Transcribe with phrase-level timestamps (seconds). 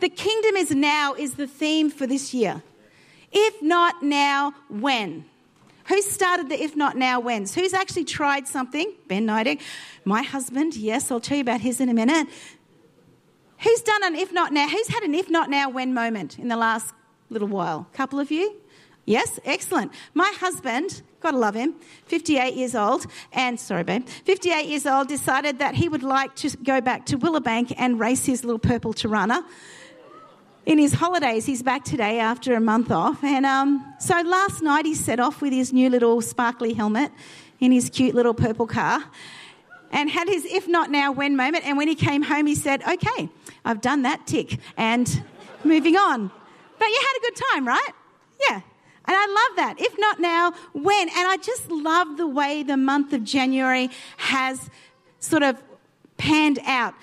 [0.00, 2.62] the kingdom is now is the theme for this year.
[3.32, 5.24] If not now, when?
[5.88, 7.54] Who started the if not now whens?
[7.54, 8.92] Who's actually tried something?
[9.06, 9.60] Ben Niding,
[10.04, 10.74] my husband.
[10.74, 12.26] Yes, I'll tell you about his in a minute.
[13.58, 14.68] Who's done an if not now?
[14.68, 16.92] Who's had an if not now when moment in the last
[17.30, 17.86] little while?
[17.92, 18.56] Couple of you?
[19.04, 19.92] Yes, excellent.
[20.14, 21.76] My husband, gotta love him,
[22.06, 26.56] 58 years old, and sorry, babe, 58 years old, decided that he would like to
[26.56, 29.44] go back to Willowbank and race his little purple Torana.
[30.66, 33.22] In his holidays, he's back today after a month off.
[33.22, 37.12] And um, so last night he set off with his new little sparkly helmet
[37.60, 39.04] in his cute little purple car
[39.92, 41.64] and had his if not now when moment.
[41.64, 43.28] And when he came home, he said, Okay,
[43.64, 45.22] I've done that tick and
[45.62, 46.32] moving on.
[46.80, 47.90] But you had a good time, right?
[48.48, 48.60] Yeah.
[49.08, 49.76] And I love that.
[49.78, 51.08] If not now, when?
[51.08, 54.68] And I just love the way the month of January has
[55.20, 55.62] sort of
[56.16, 56.94] panned out.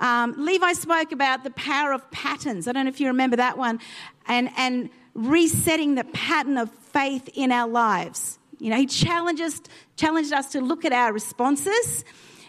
[0.00, 2.66] Um, Levi spoke about the power of patterns.
[2.66, 3.80] I don't know if you remember that one.
[4.26, 8.38] And, and resetting the pattern of faith in our lives.
[8.58, 9.60] You know, he challenged us,
[9.96, 12.04] challenged us to look at our responses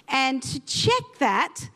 [0.08, 1.70] and to check that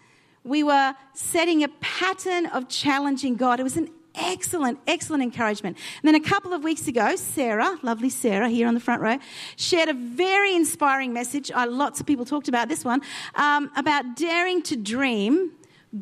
[0.43, 3.59] we were setting a pattern of challenging God.
[3.59, 5.77] It was an excellent, excellent encouragement.
[6.01, 9.17] And then a couple of weeks ago, Sarah, lovely Sarah here on the front row,
[9.55, 11.51] shared a very inspiring message.
[11.51, 13.01] Lots of people talked about this one
[13.35, 15.51] um, about daring to dream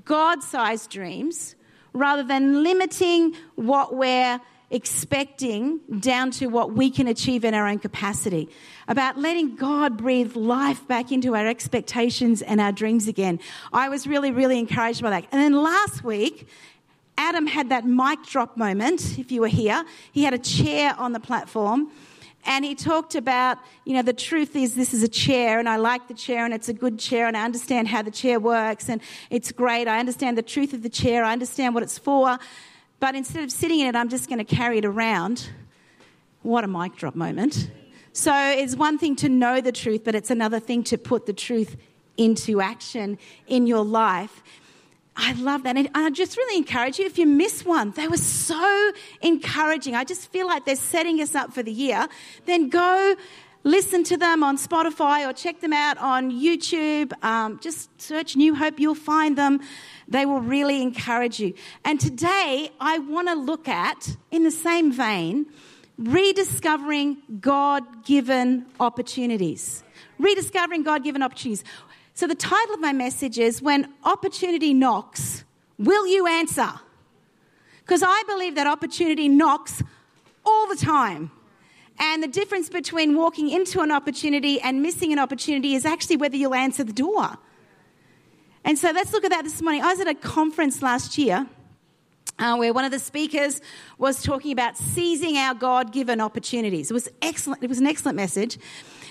[0.05, 1.55] God sized dreams
[1.93, 4.39] rather than limiting what we're
[4.71, 8.49] expecting down to what we can achieve in our own capacity.
[8.87, 13.39] About letting God breathe life back into our expectations and our dreams again.
[13.71, 15.27] I was really, really encouraged by that.
[15.31, 16.47] And then last week,
[17.17, 19.85] Adam had that mic drop moment, if you were here.
[20.11, 21.91] He had a chair on the platform.
[22.45, 25.77] And he talked about, you know, the truth is this is a chair and I
[25.77, 28.89] like the chair and it's a good chair and I understand how the chair works
[28.89, 29.87] and it's great.
[29.87, 31.23] I understand the truth of the chair.
[31.23, 32.37] I understand what it's for.
[32.99, 35.49] But instead of sitting in it, I'm just going to carry it around.
[36.41, 37.69] What a mic drop moment.
[38.11, 41.33] So it's one thing to know the truth, but it's another thing to put the
[41.33, 41.77] truth
[42.17, 44.43] into action in your life.
[45.15, 45.77] I love that.
[45.77, 48.91] And I just really encourage you if you miss one, they were so
[49.21, 49.95] encouraging.
[49.95, 52.07] I just feel like they're setting us up for the year.
[52.45, 53.15] Then go
[53.63, 57.13] listen to them on Spotify or check them out on YouTube.
[57.23, 59.61] Um, just search New Hope, you'll find them.
[60.07, 61.53] They will really encourage you.
[61.85, 65.45] And today, I want to look at, in the same vein,
[65.97, 69.83] rediscovering God given opportunities.
[70.19, 71.63] Rediscovering God given opportunities.
[72.15, 75.43] So, the title of my message is When Opportunity Knocks,
[75.79, 76.69] Will You Answer?
[77.79, 79.81] Because I believe that opportunity knocks
[80.45, 81.31] all the time.
[81.97, 86.35] And the difference between walking into an opportunity and missing an opportunity is actually whether
[86.35, 87.39] you'll answer the door.
[88.63, 89.81] And so let's look at that this morning.
[89.81, 91.47] I was at a conference last year
[92.37, 93.59] uh, where one of the speakers
[93.97, 96.91] was talking about seizing our God given opportunities.
[96.91, 97.63] It was excellent.
[97.63, 98.59] It was an excellent message.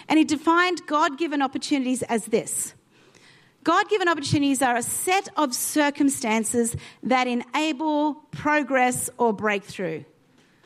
[0.08, 2.74] And he defined God given opportunities as this
[3.64, 10.04] God given opportunities are a set of circumstances that enable progress or breakthrough.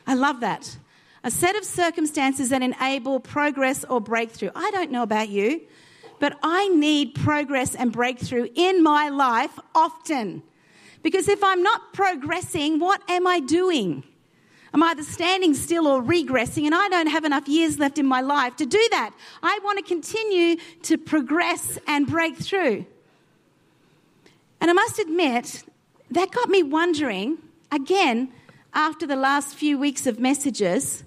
[0.07, 0.77] I love that.
[1.23, 4.49] A set of circumstances that enable progress or breakthrough.
[4.55, 5.61] I don't know about you,
[6.19, 10.41] but I need progress and breakthrough in my life often.
[11.03, 14.03] Because if I'm not progressing, what am I doing?
[14.77, 18.21] I'm either standing still or regressing, and I don't have enough years left in my
[18.21, 19.11] life to do that.
[19.41, 22.85] I want to continue to progress and break through.
[24.61, 25.63] And I must admit,
[26.11, 27.39] that got me wondering
[27.71, 28.31] again,
[28.71, 31.03] after the last few weeks of messages,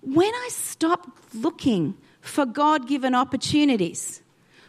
[0.00, 4.22] when I stopped looking for God given opportunities.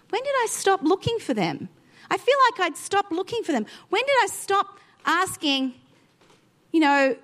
[0.09, 1.69] When did I stop looking for them?
[2.11, 3.65] I feel like I'd stopped looking for them.
[3.87, 5.75] When did I stop asking,
[6.73, 7.15] you know,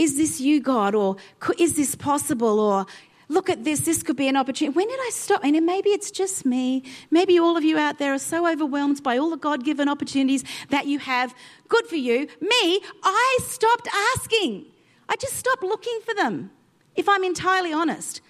[0.00, 0.94] is this you, God?
[0.94, 1.16] Or
[1.58, 2.58] is this possible?
[2.58, 2.86] Or
[3.28, 4.74] look at this, this could be an opportunity.
[4.74, 5.44] When did I stop?
[5.44, 6.84] And maybe it's just me.
[7.10, 10.42] Maybe all of you out there are so overwhelmed by all the God given opportunities
[10.70, 11.34] that you have.
[11.68, 12.28] Good for you.
[12.40, 14.64] Me, I stopped asking.
[15.08, 16.50] I just stopped looking for them,
[16.96, 18.22] if I'm entirely honest.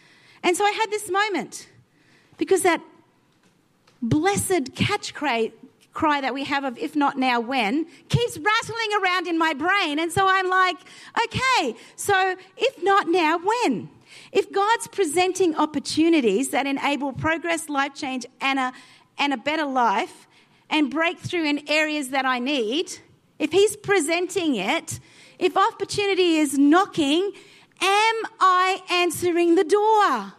[0.43, 1.69] And so I had this moment
[2.37, 2.83] because that
[4.03, 5.53] blessed catch cry,
[6.01, 9.99] cry that we have of if not now when keeps rattling around in my brain.
[9.99, 10.79] And so I'm like,
[11.27, 13.91] okay, so if not now when?
[14.33, 18.73] If God's presenting opportunities that enable progress, life change, and a,
[19.19, 20.27] and a better life,
[20.71, 22.99] and breakthrough in areas that I need,
[23.39, 25.01] if He's presenting it,
[25.39, 27.31] if opportunity is knocking,
[27.83, 30.33] am I answering the door?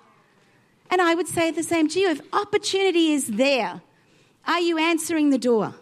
[0.90, 2.10] And I would say the same to you.
[2.10, 3.82] If opportunity is there,
[4.46, 5.76] are you answering the door?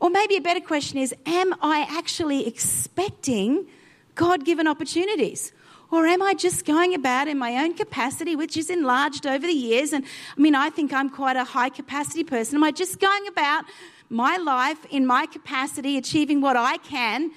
[0.00, 3.66] Or maybe a better question is Am I actually expecting
[4.14, 5.52] God given opportunities?
[5.90, 9.52] Or am I just going about in my own capacity, which is enlarged over the
[9.52, 9.92] years?
[9.92, 10.04] And
[10.36, 12.56] I mean, I think I'm quite a high capacity person.
[12.56, 13.64] Am I just going about
[14.08, 17.30] my life in my capacity, achieving what I can,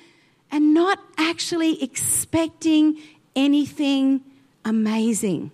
[0.52, 3.00] and not actually expecting
[3.36, 4.22] anything
[4.66, 5.52] amazing?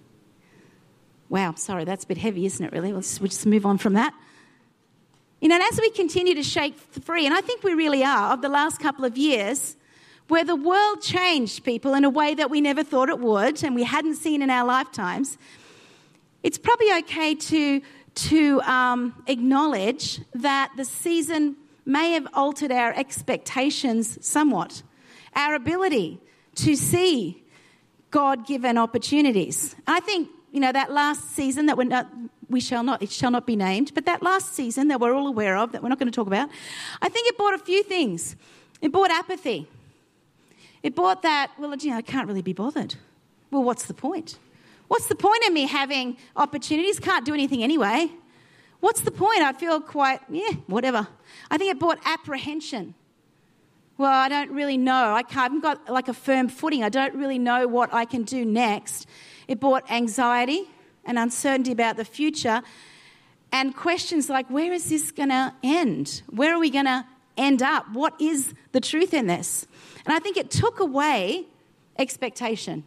[1.28, 2.94] Wow, sorry, that's a bit heavy, isn't it, really?
[2.94, 4.14] Let's we'll just move on from that.
[5.42, 8.34] You know, and as we continue to shake free, and I think we really are,
[8.34, 9.76] of the last couple of years,
[10.28, 13.76] where the world changed people in a way that we never thought it would and
[13.76, 15.38] we hadn't seen in our lifetimes,
[16.42, 17.82] it's probably okay to,
[18.16, 21.56] to um, acknowledge that the season
[21.86, 24.82] may have altered our expectations somewhat,
[25.36, 26.20] our ability
[26.56, 27.44] to see
[28.10, 29.76] God given opportunities.
[29.86, 32.08] I think, you know, that last season that we're not,
[32.50, 35.28] we shall not, it shall not be named, but that last season that we're all
[35.28, 36.48] aware of, that we're not going to talk about,
[37.02, 38.38] I think it brought a few things.
[38.82, 39.68] It brought apathy.
[40.82, 42.96] It brought that, well, you know, I can't really be bothered.
[43.52, 44.40] Well, what's the point?
[44.88, 47.02] What's the point of me having opportunities?
[47.02, 48.10] Can't do anything anyway.
[48.80, 49.42] What's the point?
[49.42, 51.06] I feel quite, yeah, whatever.
[51.52, 52.94] I think it brought apprehension.
[53.98, 54.94] Well, I don't really know.
[54.94, 56.82] I, I haven't got like a firm footing.
[56.82, 59.06] I don't really know what I can do next.
[59.48, 60.70] It brought anxiety
[61.06, 62.62] and uncertainty about the future
[63.52, 66.24] and questions like, where is this going to end?
[66.30, 67.06] Where are we going to
[67.38, 67.86] end up?
[67.94, 69.66] What is the truth in this?
[70.06, 71.46] And I think it took away
[71.98, 72.84] expectation.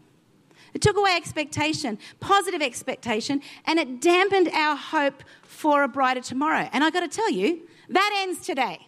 [0.75, 6.69] It took away expectation, positive expectation, and it dampened our hope for a brighter tomorrow.
[6.73, 8.87] And I got to tell you, that ends today.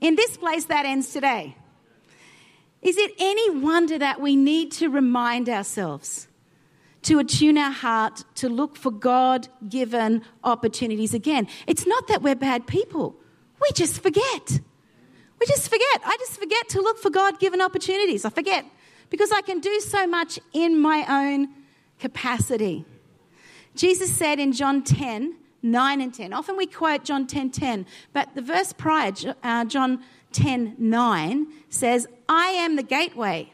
[0.00, 1.56] In this place, that ends today.
[2.80, 6.26] Is it any wonder that we need to remind ourselves
[7.02, 11.48] to attune our heart to look for God given opportunities again?
[11.66, 13.16] It's not that we're bad people,
[13.60, 14.60] we just forget.
[15.40, 16.00] We just forget.
[16.04, 18.24] I just forget to look for God given opportunities.
[18.24, 18.64] I forget
[19.10, 21.48] because I can do so much in my own
[21.98, 22.84] capacity.
[23.74, 26.32] Jesus said in John 10, 9 and 10.
[26.32, 29.12] Often we quote John 10 10, but the verse prior,
[29.42, 30.02] uh, John
[30.32, 33.52] 10 9, says, I am the gateway.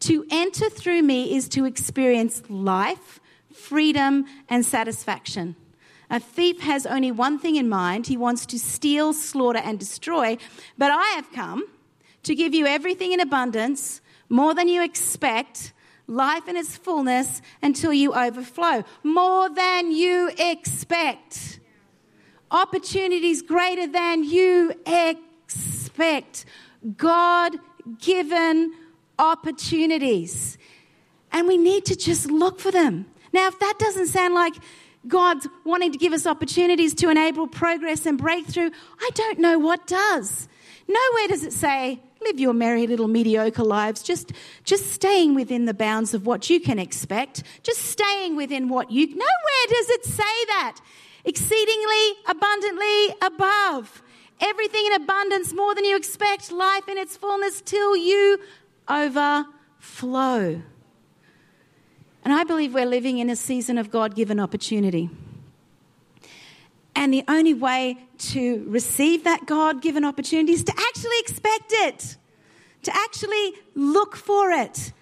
[0.00, 3.20] To enter through me is to experience life,
[3.52, 5.56] freedom, and satisfaction.
[6.08, 10.38] A thief has only one thing in mind he wants to steal, slaughter, and destroy.
[10.76, 11.64] But I have come
[12.22, 15.72] to give you everything in abundance, more than you expect,
[16.06, 18.84] life in its fullness until you overflow.
[19.04, 21.60] More than you expect.
[22.50, 26.44] Opportunities greater than you expect.
[26.96, 27.56] God
[28.00, 28.72] given
[29.20, 30.58] opportunities.
[31.30, 33.06] And we need to just look for them.
[33.32, 34.54] Now, if that doesn't sound like
[35.06, 38.70] God's wanting to give us opportunities to enable progress and breakthrough,
[39.00, 40.48] I don't know what does.
[40.88, 44.32] Nowhere does it say, live your merry little mediocre lives, just,
[44.64, 49.06] just staying within the bounds of what you can expect, just staying within what you.
[49.06, 50.80] Nowhere does it say that.
[51.24, 54.02] Exceedingly, abundantly, above.
[54.40, 58.40] Everything in abundance, more than you expect, life in its fullness till you
[58.90, 60.62] overflow.
[62.22, 65.08] And I believe we're living in a season of God given opportunity.
[66.94, 72.16] And the only way to receive that God given opportunity is to actually expect it,
[72.82, 74.92] to actually look for it.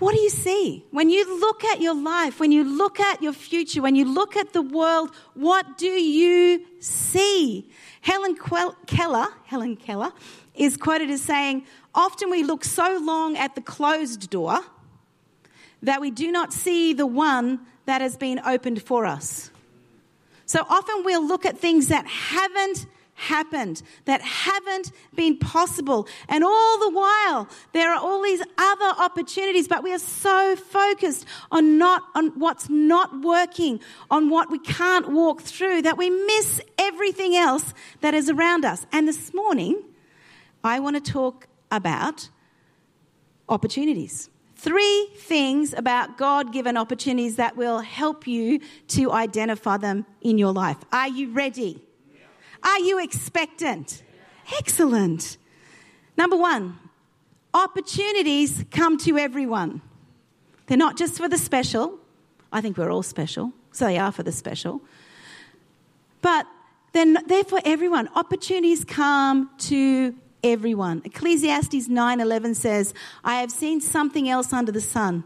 [0.00, 0.84] What do you see?
[0.90, 4.34] When you look at your life, when you look at your future, when you look
[4.34, 7.70] at the world, what do you see?
[8.00, 8.34] Helen
[8.86, 10.12] Keller, Helen Keller
[10.54, 14.60] is quoted as saying, Often we look so long at the closed door
[15.82, 19.50] that we do not see the one that has been opened for us.
[20.46, 26.08] So often we'll look at things that haven't happened, that haven't been possible.
[26.28, 31.26] And all the while, there are all these other opportunities, but we are so focused
[31.50, 33.80] on not, on what's not working,
[34.10, 38.86] on what we can't walk through, that we miss everything else that is around us.
[38.90, 39.82] And this morning,
[40.64, 42.28] I want to talk about
[43.48, 44.30] opportunities.
[44.56, 50.52] Three things about God given opportunities that will help you to identify them in your
[50.52, 50.76] life.
[50.92, 51.82] Are you ready?
[52.62, 54.02] Are you expectant?
[54.58, 55.38] Excellent.
[56.16, 56.78] Number one,
[57.54, 59.80] opportunities come to everyone.
[60.66, 61.98] They're not just for the special.
[62.52, 64.82] I think we're all special, so they are for the special.
[66.20, 66.46] But
[66.92, 68.08] they're, they're for everyone.
[68.14, 71.02] Opportunities come to everyone.
[71.04, 72.94] Ecclesiastes 9:11 says,
[73.24, 75.24] "I have seen something else under the sun.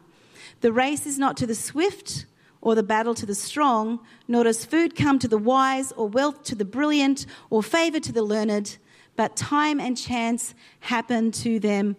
[0.61, 2.27] The race is not to the swift
[2.61, 6.43] or the battle to the strong, nor does food come to the wise or wealth
[6.45, 8.79] to the brilliant or favor to the learned,
[9.17, 11.97] but time and chance happen to them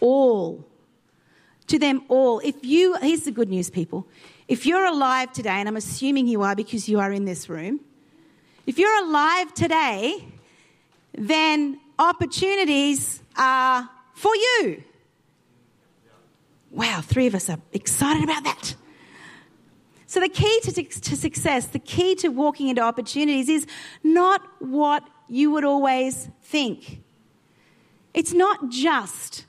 [0.00, 0.64] all.
[1.68, 2.40] To them all.
[2.40, 4.06] If you, here's the good news, people.
[4.46, 7.80] If you're alive today, and I'm assuming you are because you are in this room,
[8.66, 10.28] if you're alive today,
[11.16, 14.82] then opportunities are for you.
[16.70, 18.74] Wow, three of us are excited about that.
[20.08, 23.66] So, the key to, to success, the key to walking into opportunities is
[24.04, 27.02] not what you would always think.
[28.14, 29.46] It's not just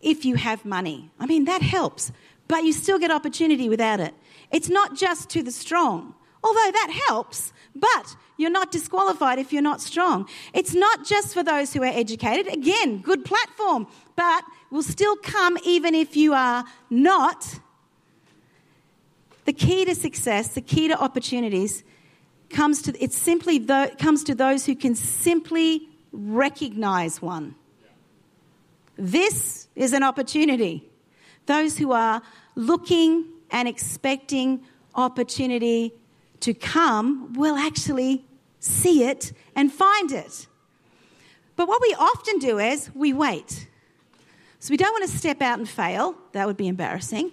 [0.00, 1.10] if you have money.
[1.18, 2.12] I mean, that helps,
[2.46, 4.14] but you still get opportunity without it.
[4.50, 9.62] It's not just to the strong, although that helps, but you're not disqualified if you're
[9.62, 10.28] not strong.
[10.52, 12.52] It's not just for those who are educated.
[12.52, 17.60] Again, good platform, but will still come even if you are not.
[19.46, 21.82] The key to success, the key to opportunities,
[22.50, 23.58] comes to it's simply
[23.98, 27.54] comes to those who can simply recognize one.
[28.96, 30.88] This is an opportunity.
[31.46, 32.22] Those who are
[32.54, 34.62] looking and expecting
[34.94, 35.92] opportunity
[36.44, 38.22] to come will actually
[38.60, 40.46] see it and find it.
[41.56, 43.66] But what we often do is we wait.
[44.58, 47.32] So we don't want to step out and fail, that would be embarrassing.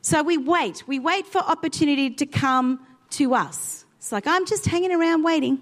[0.00, 0.82] So we wait.
[0.86, 3.84] We wait for opportunity to come to us.
[3.98, 5.60] It's like, I'm just hanging around waiting.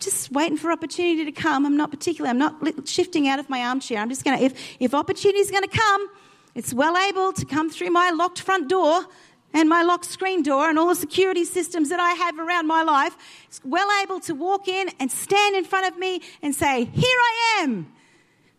[0.00, 1.64] Just waiting for opportunity to come.
[1.64, 2.28] I'm not particular.
[2.28, 3.98] I'm not shifting out of my armchair.
[3.98, 6.08] I'm just going to, if, if opportunity is going to come,
[6.54, 9.06] it's well able to come through my locked front door
[9.54, 12.82] and my locked screen door and all the security systems that I have around my
[12.82, 16.84] life, it's well able to walk in and stand in front of me and say,
[16.84, 17.92] Here I am.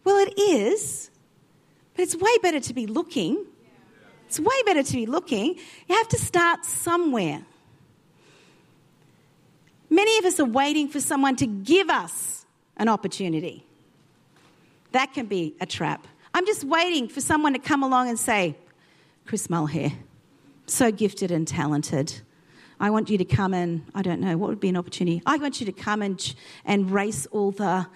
[0.03, 1.11] Well, it is,
[1.93, 3.45] but it's way better to be looking.
[4.27, 5.55] It's way better to be looking.
[5.87, 7.43] You have to start somewhere.
[9.89, 12.45] Many of us are waiting for someone to give us
[12.77, 13.65] an opportunity.
[14.91, 16.07] That can be a trap.
[16.33, 18.55] I'm just waiting for someone to come along and say,
[19.25, 19.93] Chris Mulhare,
[20.73, 22.21] so gifted and talented.
[22.79, 25.21] I want you to come and, I don't know, what would be an opportunity?
[25.25, 27.87] I want you to come and, and race all the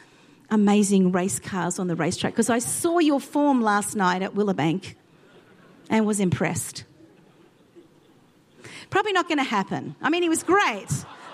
[0.50, 4.96] amazing race cars on the racetrack because I saw your form last night at Willowbank
[5.89, 6.84] and was impressed.
[8.89, 9.96] Probably not going to happen.
[10.01, 10.88] I mean, he was great,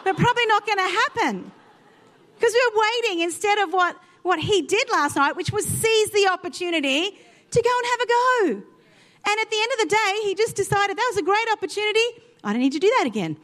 [0.03, 1.51] but probably not going to happen
[2.35, 6.11] because we we're waiting instead of what, what he did last night, which was seize
[6.11, 7.09] the opportunity
[7.51, 8.63] to go and have a go.
[9.25, 12.23] And at the end of the day, he just decided that was a great opportunity.
[12.43, 13.37] I don't need to do that again.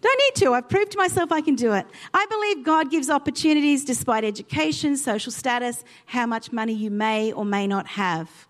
[0.00, 0.54] Don't need to.
[0.54, 1.86] I've proved to myself I can do it.
[2.14, 7.44] I believe God gives opportunities despite education, social status, how much money you may or
[7.44, 8.46] may not have.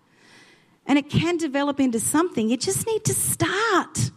[0.85, 2.49] And it can develop into something.
[2.49, 4.11] You just need to start.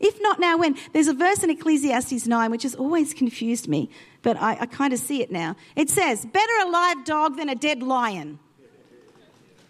[0.00, 0.76] If not now, when?
[0.92, 3.90] There's a verse in Ecclesiastes 9 which has always confused me,
[4.22, 5.56] but I, I kind of see it now.
[5.74, 8.38] It says, Better a live dog than a dead lion.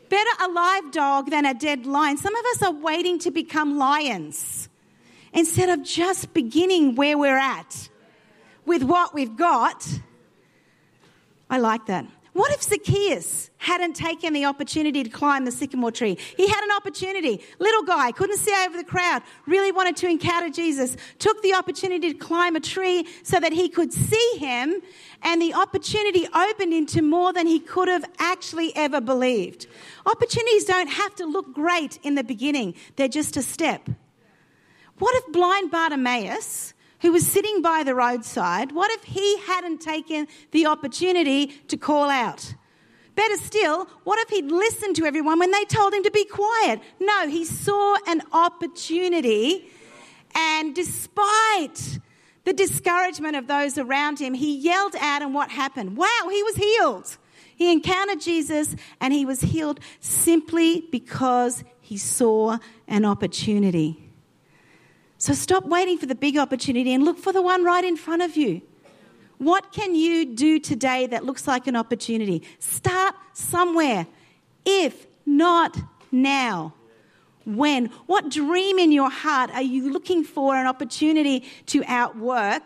[0.08, 2.16] Better a live dog than a dead lion.
[2.16, 4.68] Some of us are waiting to become lions
[5.32, 7.88] instead of just beginning where we're at
[8.64, 9.86] with what we've got.
[11.50, 12.06] I like that.
[12.38, 16.16] What if Zacchaeus hadn't taken the opportunity to climb the sycamore tree?
[16.36, 17.40] He had an opportunity.
[17.58, 22.12] Little guy, couldn't see over the crowd, really wanted to encounter Jesus, took the opportunity
[22.12, 24.76] to climb a tree so that he could see him,
[25.22, 29.66] and the opportunity opened into more than he could have actually ever believed.
[30.06, 33.90] Opportunities don't have to look great in the beginning, they're just a step.
[34.98, 40.26] What if blind Bartimaeus who was sitting by the roadside, what if he hadn't taken
[40.50, 42.54] the opportunity to call out?
[43.14, 46.80] Better still, what if he'd listened to everyone when they told him to be quiet?
[47.00, 49.70] No, he saw an opportunity,
[50.34, 51.98] and despite
[52.44, 55.96] the discouragement of those around him, he yelled out, and what happened?
[55.96, 57.18] Wow, he was healed.
[57.56, 64.07] He encountered Jesus and he was healed simply because he saw an opportunity.
[65.18, 68.22] So stop waiting for the big opportunity and look for the one right in front
[68.22, 68.62] of you.
[69.38, 72.42] What can you do today that looks like an opportunity?
[72.60, 74.06] Start somewhere.
[74.64, 75.76] If not
[76.10, 76.74] now,
[77.44, 77.86] when?
[78.06, 82.62] What dream in your heart are you looking for an opportunity to outwork,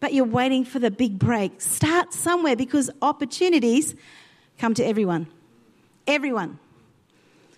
[0.00, 1.60] but you're waiting for the big break?
[1.60, 3.94] Start somewhere because opportunities
[4.58, 5.28] come to everyone.
[6.06, 6.58] Everyone.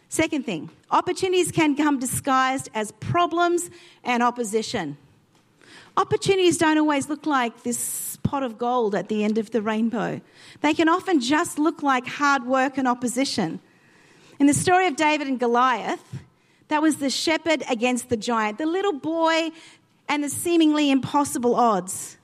[0.09, 3.71] Second thing, opportunities can come disguised as problems
[4.04, 4.97] and opposition.
[5.97, 10.21] Opportunities don't always look like this pot of gold at the end of the rainbow.
[10.61, 13.61] They can often just look like hard work and opposition.
[14.38, 16.18] In the story of David and Goliath,
[16.68, 19.50] that was the shepherd against the giant, the little boy
[20.09, 22.16] and the seemingly impossible odds.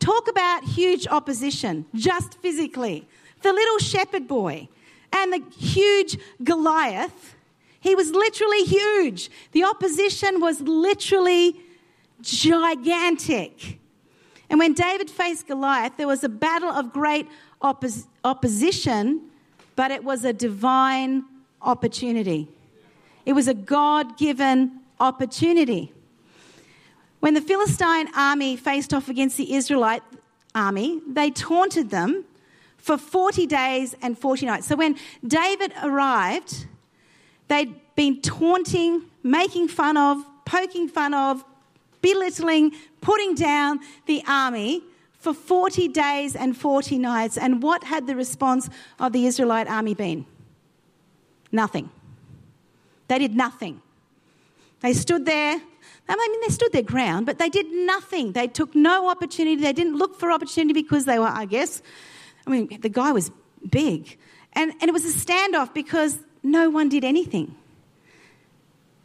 [0.00, 3.06] Talk about huge opposition, just physically.
[3.42, 4.68] The little shepherd boy
[5.12, 7.36] and the huge Goliath,
[7.80, 9.30] he was literally huge.
[9.52, 11.60] The opposition was literally
[12.20, 13.78] gigantic.
[14.50, 17.26] And when David faced Goliath, there was a battle of great
[17.62, 19.22] oppos- opposition,
[19.76, 21.24] but it was a divine
[21.62, 22.48] opportunity.
[23.24, 25.92] It was a God given opportunity.
[27.20, 30.02] When the Philistine army faced off against the Israelite
[30.54, 32.24] army, they taunted them
[32.76, 34.66] for 40 days and 40 nights.
[34.66, 34.96] So when
[35.26, 36.66] David arrived,
[37.50, 41.44] they'd been taunting, making fun of, poking fun of,
[42.00, 44.82] belittling, putting down the army
[45.18, 47.36] for 40 days and 40 nights.
[47.36, 50.24] And what had the response of the Israelite army been?
[51.52, 51.90] Nothing.
[53.08, 53.82] They did nothing.
[54.80, 55.60] They stood there.
[56.08, 58.32] I mean, they stood their ground, but they did nothing.
[58.32, 59.60] They took no opportunity.
[59.60, 61.82] They didn't look for opportunity because they were, I guess,
[62.46, 63.30] I mean, the guy was
[63.68, 64.16] big.
[64.54, 67.54] And, and it was a standoff because no one did anything.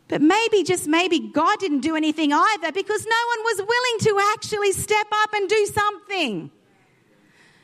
[0.07, 4.31] But maybe, just maybe, God didn't do anything either because no one was willing to
[4.33, 6.51] actually step up and do something.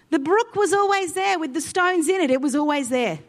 [0.10, 3.20] The brook was always there with the stones in it, it was always there.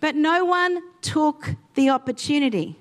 [0.00, 2.76] But no one took the opportunity.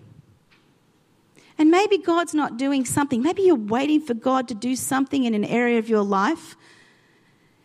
[1.57, 3.23] And maybe God's not doing something.
[3.23, 6.55] Maybe you're waiting for God to do something in an area of your life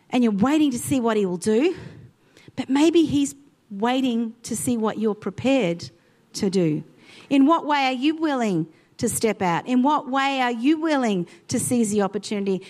[0.09, 1.75] and you're waiting to see what He will do.
[2.55, 3.35] But maybe He's
[3.79, 5.89] waiting to see what you're prepared
[6.33, 6.83] to do.
[7.29, 9.67] In what way are you willing to step out?
[9.67, 12.65] In what way are you willing to seize the opportunity?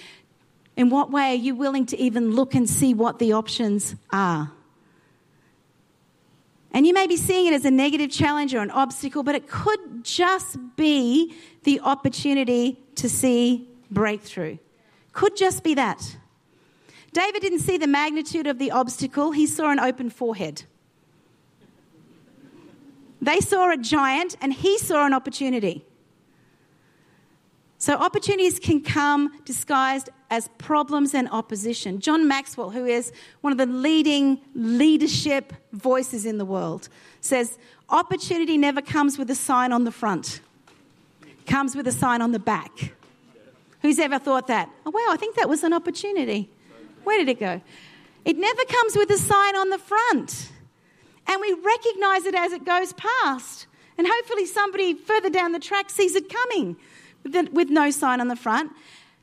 [0.75, 4.51] In what way are you willing to even look and see what the options are?
[6.72, 9.48] And you may be seeing it as a negative challenge or an obstacle, but it
[9.48, 14.57] could just be the opportunity to see breakthrough.
[15.12, 16.17] Could just be that.
[17.12, 20.63] David didn't see the magnitude of the obstacle, he saw an open forehead.
[23.24, 25.86] They saw a giant and he saw an opportunity.
[27.77, 32.00] So, opportunities can come disguised as problems and opposition.
[32.00, 36.90] John Maxwell, who is one of the leading leadership voices in the world,
[37.22, 37.57] says
[37.90, 40.42] opportunity never comes with a sign on the front,
[41.46, 42.94] comes with a sign on the back.
[43.81, 44.70] Who's ever thought that?
[44.86, 46.50] Oh, wow, I think that was an opportunity.
[47.03, 47.62] Where did it go?
[48.25, 50.52] It never comes with a sign on the front.
[51.27, 53.68] And we recognize it as it goes past.
[53.98, 56.75] And hopefully, somebody further down the track sees it coming
[57.24, 58.72] with, no sign on the front.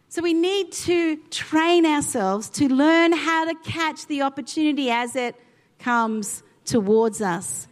[0.09, 5.35] So, we need to train ourselves to learn how to catch the opportunity as it
[5.79, 7.67] comes towards us.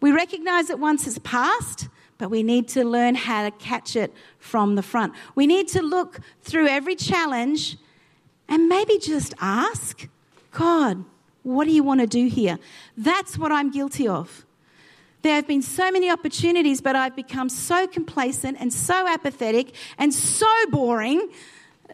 [0.00, 4.12] We recognize it once it's passed, but we need to learn how to catch it
[4.38, 5.14] from the front.
[5.34, 7.76] We need to look through every challenge
[8.48, 10.08] and maybe just ask
[10.52, 11.04] God,
[11.42, 12.58] what do you want to do here?
[12.96, 14.44] That's what I'm guilty of.
[15.22, 20.14] There have been so many opportunities, but I've become so complacent and so apathetic and
[20.14, 21.28] so boring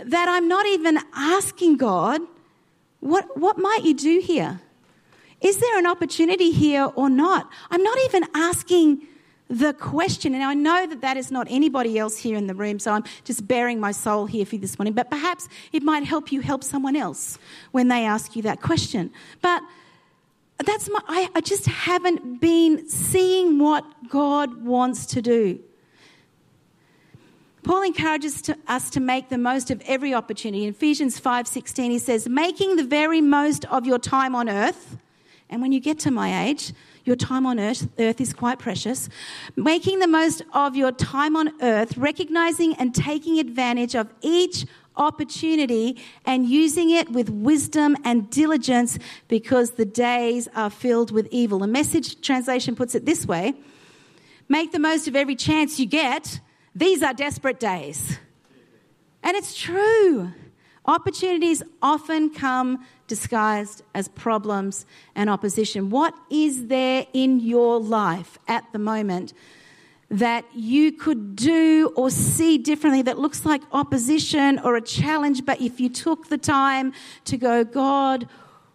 [0.05, 2.21] that I'm not even asking God,
[3.01, 4.61] what, what might you do here?
[5.41, 7.51] Is there an opportunity here or not?
[7.71, 9.07] I'm not even asking
[9.49, 12.79] the question, and I know that that is not anybody else here in the room,
[12.79, 16.05] so I'm just baring my soul here for you this morning, but perhaps it might
[16.05, 17.39] help you help someone else
[17.71, 19.13] when they ask you that question.
[19.43, 19.63] But
[20.65, 25.61] that's my, I, I just haven't been seeing what God wants to do.
[27.65, 30.65] Paul encourages to, us to make the most of every opportunity.
[30.65, 34.99] In Ephesians 5:16 he says, "Making the very most of your time on earth."
[35.49, 36.73] And when you get to my age,
[37.05, 39.09] your time on earth, earth is quite precious.
[39.57, 46.01] Making the most of your time on earth, recognizing and taking advantage of each opportunity
[46.25, 51.59] and using it with wisdom and diligence because the days are filled with evil.
[51.59, 53.55] The message translation puts it this way
[54.49, 56.41] Make the most of every chance you get.
[56.75, 58.19] These are desperate days.
[59.23, 60.33] And it's true.
[60.85, 62.85] Opportunities often come
[63.15, 65.89] disguised as problems and opposition.
[65.89, 69.33] What is there in your life at the moment
[70.11, 75.61] that you could do or see differently that looks like opposition or a challenge, but
[75.61, 76.93] if you took the time
[77.25, 78.29] to go, God,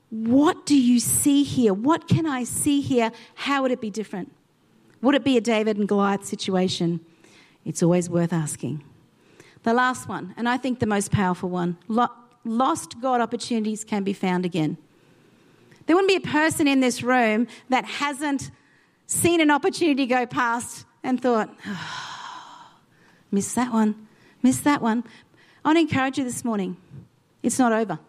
[0.10, 1.74] what do you see here?
[1.74, 3.12] What can I see here?
[3.36, 4.32] How would it be different?
[5.02, 7.02] Would it be a David and Goliath situation?
[7.66, 8.84] It's always worth asking.
[9.64, 11.78] The last one, and I think the most powerful one
[12.44, 14.78] lost God opportunities can be found again.
[15.86, 18.52] There wouldn't be a person in this room that hasn't
[19.08, 22.72] seen an opportunity go past and thought, oh,
[23.32, 24.08] missed that one,
[24.44, 25.04] missed that one.
[25.64, 26.78] I want to encourage you this morning.
[27.42, 28.00] It's not over.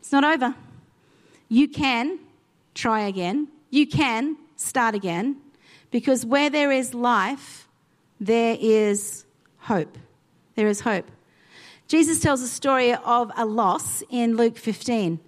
[0.00, 0.54] It's not over.
[1.48, 2.18] You can
[2.74, 3.48] try again.
[3.70, 5.36] You can start again.
[5.90, 7.68] Because where there is life,
[8.20, 9.24] there is
[9.58, 9.98] hope.
[10.54, 11.10] There is hope.
[11.92, 15.20] Jesus tells a story of a loss in Luke 15.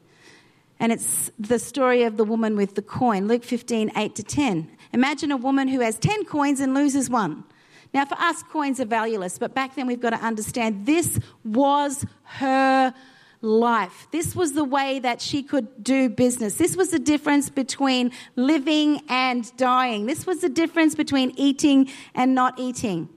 [0.81, 4.71] And it's the story of the woman with the coin, Luke 15, 8 to 10.
[4.95, 7.45] Imagine a woman who has 10 coins and loses one.
[7.93, 12.07] Now, for us, coins are valueless, but back then we've got to understand this was
[12.23, 12.95] her
[13.43, 14.09] life.
[14.11, 16.55] This was the way that she could do business.
[16.55, 20.07] This was the difference between living and dying.
[20.07, 23.11] This was the difference between eating and not eating.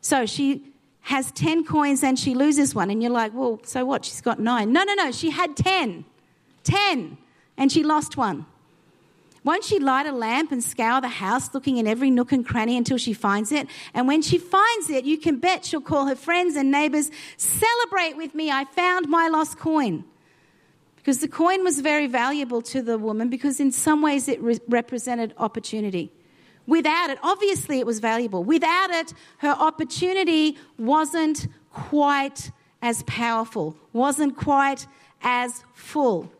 [0.00, 0.72] So she
[1.06, 2.90] has 10 coins and she loses one.
[2.90, 4.04] And you're like, well, so what?
[4.04, 4.72] She's got nine.
[4.72, 5.12] No, no, no.
[5.12, 6.04] She had 10.
[6.64, 7.16] 10.
[7.56, 8.44] And she lost one.
[9.44, 12.76] Won't she light a lamp and scour the house, looking in every nook and cranny
[12.76, 13.68] until she finds it?
[13.94, 18.16] And when she finds it, you can bet she'll call her friends and neighbors, Celebrate
[18.16, 20.04] with me, I found my lost coin.
[20.96, 24.58] Because the coin was very valuable to the woman because, in some ways, it re-
[24.66, 26.10] represented opportunity.
[26.66, 28.42] Without it, obviously, it was valuable.
[28.42, 32.50] Without it, her opportunity wasn't quite
[32.82, 34.86] as powerful, wasn't quite
[35.22, 36.30] as full.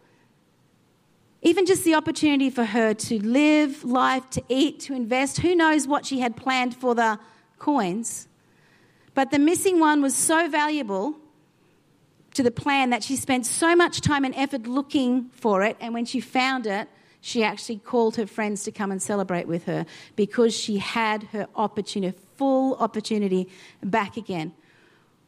[1.42, 5.86] Even just the opportunity for her to live life, to eat, to invest, who knows
[5.86, 7.18] what she had planned for the
[7.58, 8.26] coins.
[9.14, 11.16] But the missing one was so valuable
[12.34, 15.76] to the plan that she spent so much time and effort looking for it.
[15.80, 16.88] And when she found it,
[17.26, 19.84] she actually called her friends to come and celebrate with her
[20.14, 23.48] because she had her opportunity, full opportunity
[23.82, 24.52] back again.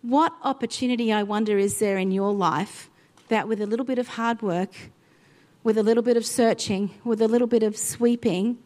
[0.03, 2.89] What opportunity, I wonder, is there in your life
[3.31, 4.71] that with a little bit of hard work,
[5.65, 8.59] with a little bit of searching, with a little bit of sweeping,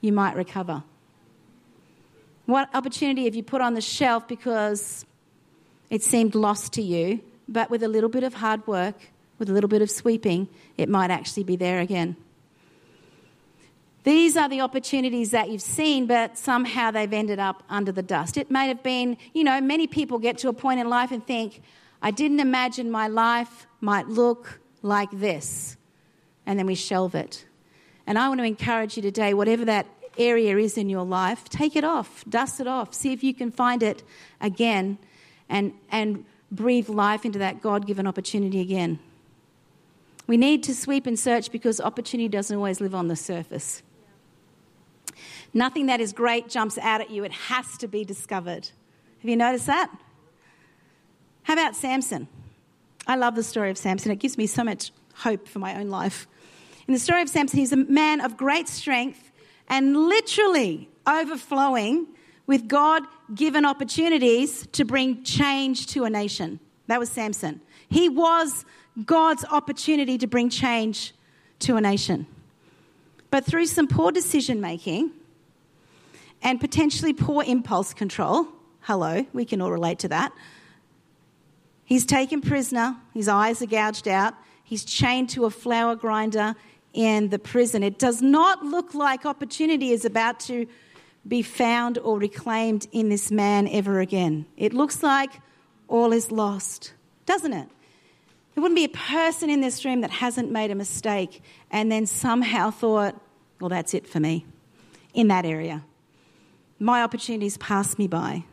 [0.00, 0.82] you might recover.
[2.46, 5.04] What opportunity have you put on the shelf because
[5.90, 9.52] it seemed lost to you, but with a little bit of hard work, with a
[9.52, 12.16] little bit of sweeping, it might actually be there again?
[14.06, 18.36] These are the opportunities that you've seen, but somehow they've ended up under the dust.
[18.36, 21.26] It may have been, you know, many people get to a point in life and
[21.26, 21.60] think,
[22.00, 25.76] I didn't imagine my life might look like this
[26.46, 27.46] and then we shelve it.
[28.06, 31.74] And I want to encourage you today, whatever that area is in your life, take
[31.74, 34.04] it off, dust it off, see if you can find it
[34.40, 34.98] again
[35.48, 39.00] and, and breathe life into that God given opportunity again.
[40.28, 43.82] We need to sweep and search because opportunity doesn't always live on the surface.
[45.56, 48.68] Nothing that is great jumps out at you, it has to be discovered.
[49.20, 49.90] Have you noticed that?
[51.44, 52.28] How about Samson?
[53.06, 54.12] I love the story of Samson.
[54.12, 56.28] It gives me so much hope for my own life.
[56.86, 59.32] In the story of Samson, he's a man of great strength
[59.66, 62.06] and literally overflowing
[62.46, 66.60] with God given opportunities to bring change to a nation.
[66.86, 67.62] That was Samson.
[67.88, 68.66] He was
[69.06, 71.14] God's opportunity to bring change
[71.60, 72.26] to a nation.
[73.30, 75.12] But through some poor decision making
[76.46, 78.46] and potentially poor impulse control,
[78.82, 80.32] hello, we can all relate to that.
[81.84, 84.32] He's taken prisoner, his eyes are gouged out,
[84.62, 86.54] he's chained to a flour grinder,
[86.94, 87.82] in the prison.
[87.82, 90.66] It does not look like opportunity is about to
[91.28, 94.46] be found or reclaimed in this man ever again.
[94.56, 95.30] It looks like
[95.88, 96.94] all is lost,
[97.26, 97.68] doesn't it?
[98.54, 102.06] There wouldn't be a person in this room that hasn't made a mistake and then
[102.06, 103.20] somehow thought,
[103.60, 104.46] well, that's it for me
[105.12, 105.84] in that area.
[106.78, 108.44] My opportunities passed me by.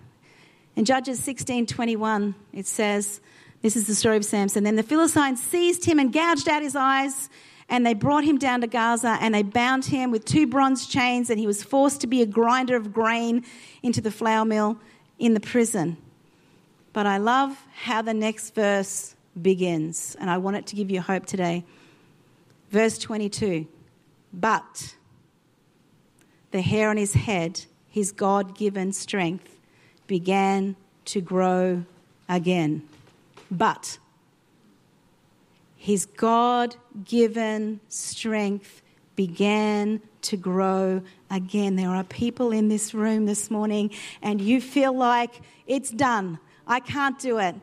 [0.75, 3.21] In Judges 16:21, it says,
[3.61, 4.65] this is the story of Samson.
[4.65, 7.29] Then the Philistines seized him and gouged out his eyes
[7.69, 11.29] and they brought him down to Gaza and they bound him with two bronze chains,
[11.29, 13.43] and he was forced to be a grinder of grain
[13.81, 14.77] into the flour mill
[15.17, 15.97] in the prison.
[16.91, 21.01] But I love how the next verse begins, and I want it to give you
[21.01, 21.63] hope today.
[22.69, 23.65] Verse 22
[24.33, 24.95] But
[26.51, 29.59] the hair on his head, his God given strength,
[30.07, 30.75] began
[31.05, 31.85] to grow
[32.27, 32.81] again.
[33.51, 33.99] But
[35.77, 36.75] his God
[37.05, 38.81] given strength
[39.15, 41.75] began to grow again.
[41.75, 43.91] There are people in this room this morning,
[44.23, 46.39] and you feel like it's done.
[46.65, 47.53] I can't do it.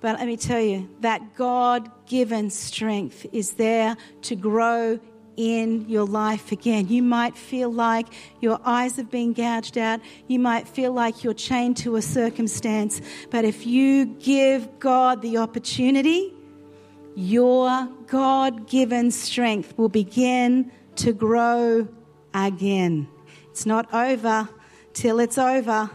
[0.00, 4.98] But let me tell you that God given strength is there to grow
[5.36, 6.88] in your life again.
[6.88, 8.06] You might feel like
[8.40, 10.00] your eyes have been gouged out.
[10.28, 13.00] You might feel like you're chained to a circumstance.
[13.30, 16.34] But if you give God the opportunity,
[17.14, 21.88] your God given strength will begin to grow
[22.34, 23.08] again.
[23.50, 24.48] It's not over
[24.94, 25.90] till it's over.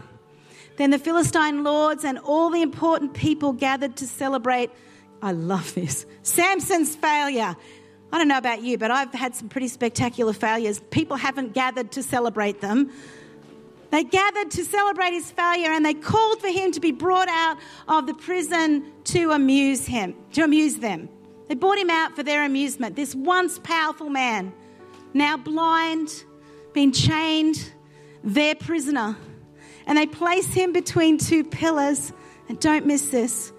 [0.76, 4.70] Then the Philistine lords and all the important people gathered to celebrate.
[5.20, 6.06] I love this.
[6.22, 7.56] Samson's failure.
[8.10, 10.80] I don't know about you, but I've had some pretty spectacular failures.
[10.90, 12.90] People haven't gathered to celebrate them.
[13.90, 17.58] They gathered to celebrate his failure and they called for him to be brought out
[17.86, 21.08] of the prison to amuse him, to amuse them.
[21.48, 22.96] They brought him out for their amusement.
[22.96, 24.52] This once powerful man,
[25.14, 26.24] now blind,
[26.74, 27.72] been chained,
[28.22, 29.16] their prisoner.
[29.86, 32.12] And they place him between two pillars.
[32.48, 33.52] And don't miss this.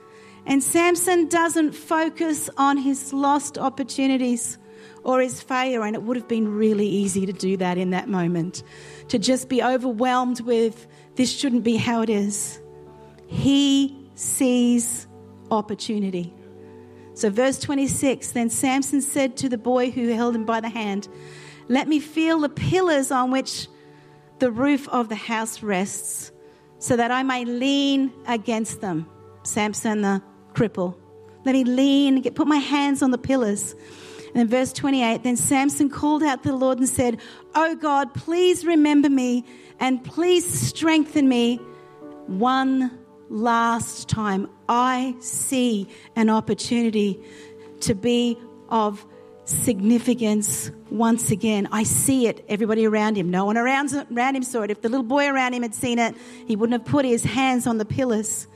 [0.50, 4.58] And Samson doesn't focus on his lost opportunities
[5.04, 5.84] or his failure.
[5.84, 8.64] And it would have been really easy to do that in that moment,
[9.10, 12.60] to just be overwhelmed with this shouldn't be how it is.
[13.28, 15.08] He sees
[15.52, 16.34] opportunity.
[17.14, 21.08] So, verse 26 Then Samson said to the boy who held him by the hand,
[21.68, 23.68] Let me feel the pillars on which
[24.40, 26.32] the roof of the house rests,
[26.80, 29.08] so that I may lean against them.
[29.44, 30.96] Samson, the cripple.
[31.46, 33.76] Let me lean, and get, put my hands on the pillars.
[34.34, 37.20] And in verse 28, then Samson called out to the Lord and said,
[37.56, 39.46] Oh God, please remember me
[39.80, 41.58] and please strengthen me
[42.28, 47.20] one last time, I see an opportunity
[47.82, 48.38] to be
[48.70, 49.06] of
[49.46, 51.68] significance once again.
[51.72, 52.46] I see it.
[52.48, 54.72] Everybody around him, no one around, around him saw it.
[54.72, 57.66] If the little boy around him had seen it, he wouldn't have put his hands
[57.66, 58.48] on the pillars.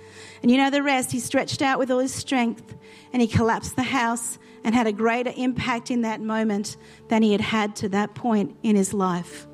[0.44, 1.12] And you know the rest.
[1.12, 2.76] He stretched out with all his strength
[3.14, 6.76] and he collapsed the house and had a greater impact in that moment
[7.08, 9.48] than he had had to that point in his life.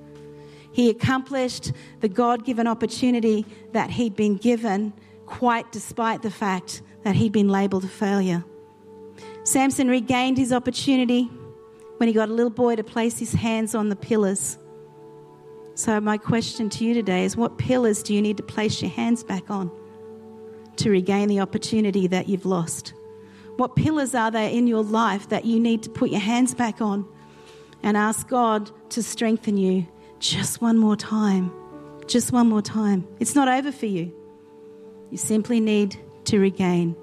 [0.71, 4.93] He accomplished the God given opportunity that he'd been given
[5.28, 8.43] quite despite the fact that he'd been labeled a failure.
[9.43, 11.23] Samson regained his opportunity
[11.97, 14.58] when he got a little boy to place his hands on the pillars.
[15.75, 18.91] So, my question to you today is what pillars do you need to place your
[18.91, 19.71] hands back on
[20.79, 22.93] to regain the opportunity that you've lost?
[23.57, 26.81] What pillars are there in your life that you need to put your hands back
[26.81, 27.07] on
[27.83, 29.87] and ask God to strengthen you
[30.19, 31.51] just one more time?
[32.07, 33.07] Just one more time.
[33.19, 34.13] It's not over for you.
[35.11, 36.95] You simply need to regain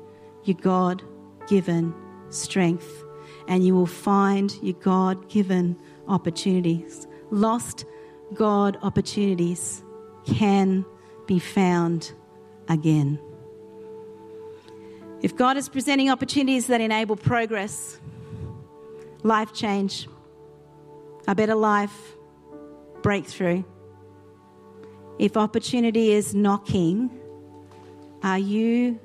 [0.44, 1.02] your God
[1.48, 1.94] given
[2.30, 3.04] strength
[3.48, 5.76] and you will find your God given
[6.08, 7.06] opportunities.
[7.30, 7.84] Lost
[8.34, 9.84] God opportunities
[10.24, 10.84] can
[11.26, 12.12] be found
[12.68, 13.20] again.
[15.22, 17.98] If God is presenting opportunities that enable progress,
[19.22, 20.09] life change,
[21.26, 22.14] a better life,
[23.02, 23.64] breakthrough,
[25.18, 27.11] if opportunity is knocking,
[28.22, 29.00] are you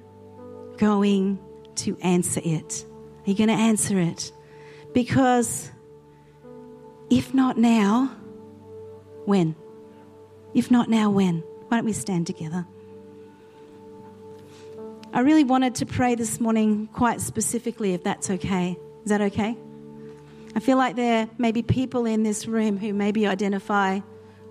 [0.77, 1.39] going
[1.75, 2.85] to answer it?
[3.25, 4.31] Are you going to answer it?
[4.93, 5.71] Because
[7.09, 8.07] if not now,
[9.25, 9.55] when?
[10.53, 11.43] If not now, when?
[11.69, 12.67] Why don't we stand together?
[15.13, 18.77] I really wanted to pray this morning quite specifically, if that's okay.
[19.03, 19.57] Is that okay?
[20.55, 23.99] I feel like there may be people in this room who maybe identify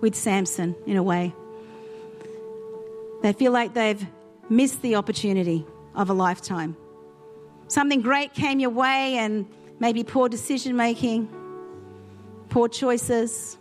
[0.01, 1.33] with Samson in a way.
[3.23, 4.05] They feel like they've
[4.49, 6.77] missed the opportunity of a lifetime.
[7.67, 9.47] Something great came your way, and
[9.79, 11.27] maybe poor decision making,
[12.49, 13.57] poor choices.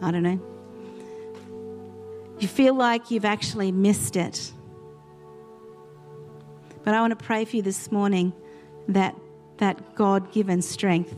[0.00, 0.40] I don't know.
[2.38, 4.52] You feel like you've actually missed it.
[6.86, 8.32] But I want to pray for you this morning
[8.86, 9.16] that
[9.58, 11.12] that God given strength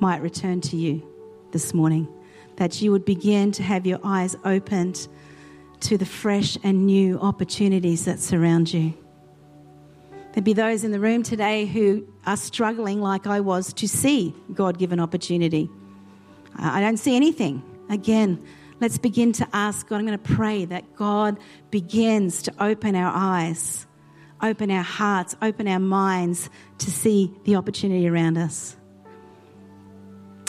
[0.00, 1.02] might return to you
[1.50, 2.06] this morning.
[2.56, 5.08] That you would begin to have your eyes opened
[5.80, 8.92] to the fresh and new opportunities that surround you.
[10.34, 14.34] There'd be those in the room today who are struggling, like I was, to see
[14.52, 15.70] God given opportunity.
[16.54, 17.62] I don't see anything.
[17.88, 18.44] Again,
[18.78, 20.00] let's begin to ask God.
[20.00, 21.38] I'm going to pray that God
[21.70, 23.86] begins to open our eyes,
[24.42, 28.76] open our hearts, open our minds to see the opportunity around us.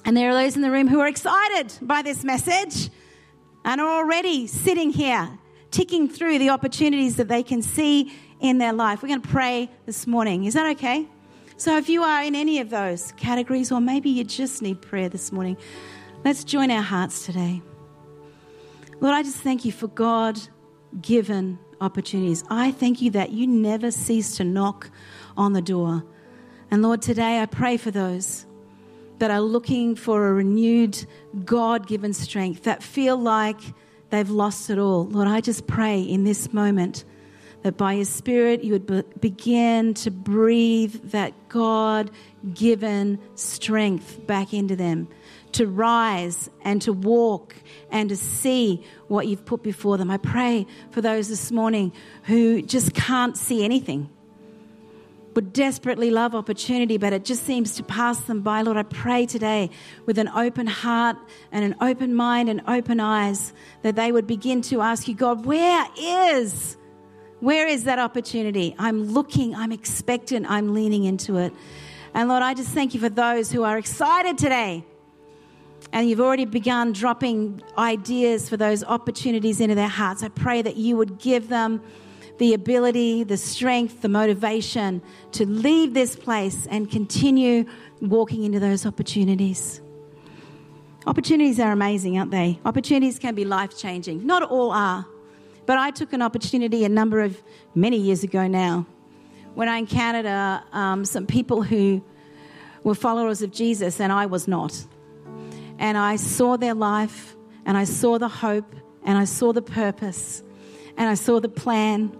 [0.05, 2.89] And there are those in the room who are excited by this message
[3.65, 5.37] and are already sitting here
[5.71, 9.01] ticking through the opportunities that they can see in their life.
[9.01, 10.45] We're going to pray this morning.
[10.45, 11.07] Is that okay?
[11.57, 15.09] So, if you are in any of those categories, or maybe you just need prayer
[15.09, 15.57] this morning,
[16.23, 17.61] let's join our hearts today.
[19.01, 20.39] Lord, I just thank you for God
[21.01, 22.43] given opportunities.
[22.49, 24.89] I thank you that you never cease to knock
[25.35, 26.03] on the door.
[26.71, 28.45] And Lord, today I pray for those
[29.19, 31.05] that are looking for a renewed
[31.43, 33.59] God given strength, that feel like
[34.09, 35.05] they've lost it all.
[35.05, 37.03] Lord, I just pray in this moment
[37.67, 42.09] that by your Spirit you would be- begin to breathe that God
[42.53, 45.09] given strength back into them
[45.51, 47.57] to rise and to walk
[47.91, 50.09] and to see what you've put before them.
[50.09, 51.91] I pray for those this morning
[52.23, 54.09] who just can't see anything
[55.35, 58.63] would desperately love opportunity, but it just seems to pass them by.
[58.63, 59.69] Lord, I pray today
[60.07, 61.15] with an open heart
[61.51, 63.53] and an open mind and open eyes
[63.83, 66.75] that they would begin to ask you, God, where is,
[67.39, 68.75] where is that opportunity?
[68.79, 71.53] I'm looking, I'm expectant, I'm leaning into it.
[72.13, 74.83] And Lord, I just thank you for those who are excited today.
[75.93, 80.23] And you've already begun dropping ideas for those opportunities into their hearts.
[80.23, 81.81] I pray that you would give them
[82.39, 85.01] the ability, the strength, the motivation
[85.33, 87.65] to leave this place and continue
[88.01, 89.81] walking into those opportunities.
[91.05, 92.59] Opportunities are amazing, aren't they?
[92.65, 94.25] Opportunities can be life changing.
[94.25, 95.05] Not all are.
[95.67, 97.43] But I took an opportunity a number of
[97.75, 98.87] many years ago now
[99.53, 102.01] when I encountered uh, um, some people who
[102.83, 104.73] were followers of Jesus and I was not.
[105.77, 110.41] And I saw their life and I saw the hope and I saw the purpose
[110.95, 112.17] and I saw the plan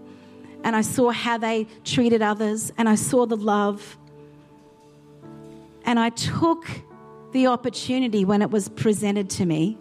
[0.65, 3.97] and I saw how they treated others, and I saw the love.
[5.85, 6.67] And I took
[7.31, 9.77] the opportunity when it was presented to me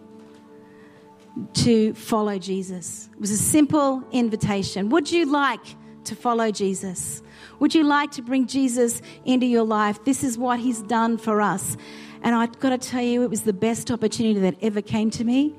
[1.53, 3.09] to follow Jesus.
[3.13, 4.89] It was a simple invitation.
[4.89, 5.65] Would you like
[6.05, 7.21] to follow Jesus?
[7.59, 10.03] Would you like to bring Jesus into your life?
[10.03, 11.77] This is what he's done for us.
[12.21, 15.23] And I've got to tell you, it was the best opportunity that ever came to
[15.23, 15.55] me.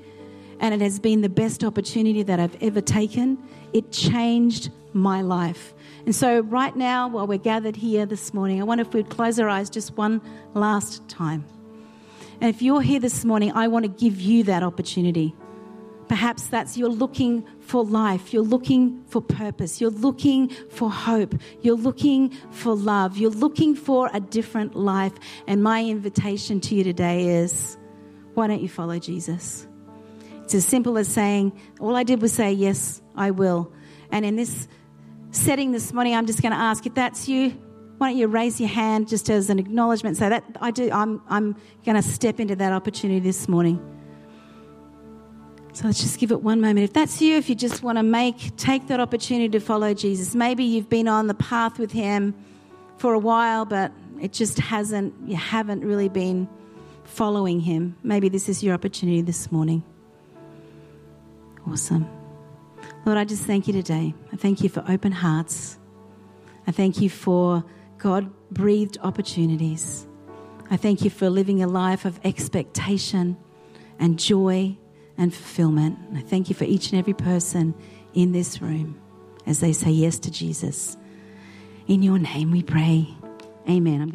[0.60, 3.38] And it has been the best opportunity that I've ever taken.
[3.72, 5.74] It changed my life.
[6.04, 9.38] And so, right now, while we're gathered here this morning, I wonder if we'd close
[9.38, 10.20] our eyes just one
[10.54, 11.44] last time.
[12.40, 15.34] And if you're here this morning, I want to give you that opportunity.
[16.08, 21.76] Perhaps that's you're looking for life, you're looking for purpose, you're looking for hope, you're
[21.76, 25.12] looking for love, you're looking for a different life.
[25.46, 27.76] And my invitation to you today is
[28.34, 29.66] why don't you follow Jesus?
[30.44, 33.70] It's as simple as saying, All I did was say, Yes, I will.
[34.10, 34.66] And in this
[35.30, 37.50] setting this morning, I'm just going to ask if that's you.
[37.98, 40.16] Why don't you raise your hand just as an acknowledgement?
[40.16, 40.90] Say that I do.
[40.90, 43.97] I'm I'm going to step into that opportunity this morning.
[45.78, 46.80] So let's just give it one moment.
[46.80, 50.34] If that's you, if you just want to make take that opportunity to follow Jesus,
[50.34, 52.34] maybe you've been on the path with Him
[52.96, 55.14] for a while, but it just hasn't.
[55.24, 56.48] You haven't really been
[57.04, 57.96] following Him.
[58.02, 59.84] Maybe this is your opportunity this morning.
[61.64, 62.08] Awesome.
[63.06, 64.14] Lord, I just thank you today.
[64.32, 65.78] I thank you for open hearts.
[66.66, 67.64] I thank you for
[67.98, 70.08] God breathed opportunities.
[70.72, 73.36] I thank you for living a life of expectation
[74.00, 74.76] and joy
[75.18, 75.98] and fulfillment.
[76.14, 77.74] I thank you for each and every person
[78.14, 79.00] in this room
[79.46, 80.96] as they say yes to Jesus.
[81.86, 83.08] In your name we pray.
[83.68, 84.00] Amen.
[84.00, 84.12] I'm going